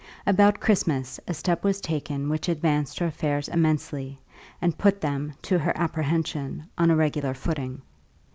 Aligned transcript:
About 0.25 0.59
Christmas 0.59 1.19
a 1.27 1.33
step 1.35 1.63
was 1.63 1.79
taken 1.79 2.27
which 2.27 2.49
advanced 2.49 2.97
her 2.97 3.05
affairs 3.05 3.47
immensely, 3.47 4.17
and 4.59 4.75
put 4.75 4.99
them, 4.99 5.33
to 5.43 5.59
her 5.59 5.73
apprehension, 5.77 6.65
on 6.75 6.89
a 6.89 6.95
regular 6.95 7.35
footing. 7.35 7.83